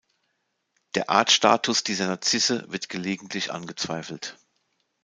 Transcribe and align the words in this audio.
Der 0.95 1.11
Artstatus 1.11 1.83
dieser 1.83 2.07
Narzisse 2.07 2.65
wird 2.67 2.89
gelegentlich 2.89 3.53
angezweifelt. 3.53 4.35